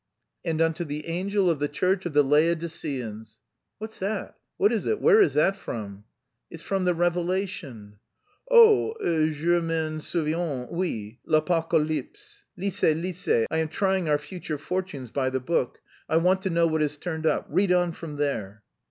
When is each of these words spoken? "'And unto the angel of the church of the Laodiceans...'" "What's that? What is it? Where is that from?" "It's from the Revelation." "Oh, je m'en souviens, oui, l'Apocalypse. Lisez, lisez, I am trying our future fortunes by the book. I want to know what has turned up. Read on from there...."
"'And 0.43 0.59
unto 0.63 0.83
the 0.83 1.05
angel 1.05 1.47
of 1.47 1.59
the 1.59 1.67
church 1.67 2.07
of 2.07 2.13
the 2.13 2.23
Laodiceans...'" 2.23 3.37
"What's 3.77 3.99
that? 3.99 4.35
What 4.57 4.73
is 4.73 4.87
it? 4.87 4.99
Where 4.99 5.21
is 5.21 5.35
that 5.35 5.55
from?" 5.55 6.05
"It's 6.49 6.63
from 6.63 6.85
the 6.85 6.95
Revelation." 6.95 7.99
"Oh, 8.49 8.95
je 9.03 9.59
m'en 9.59 10.01
souviens, 10.01 10.67
oui, 10.71 11.19
l'Apocalypse. 11.23 12.45
Lisez, 12.57 12.95
lisez, 12.99 13.45
I 13.51 13.59
am 13.59 13.67
trying 13.67 14.09
our 14.09 14.17
future 14.17 14.57
fortunes 14.57 15.11
by 15.11 15.29
the 15.29 15.39
book. 15.39 15.79
I 16.09 16.17
want 16.17 16.41
to 16.41 16.49
know 16.49 16.65
what 16.65 16.81
has 16.81 16.97
turned 16.97 17.27
up. 17.27 17.45
Read 17.47 17.71
on 17.71 17.91
from 17.91 18.15
there...." 18.15 18.63